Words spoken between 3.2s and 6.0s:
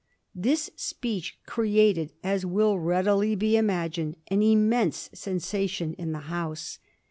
be imagined, an im mense sensation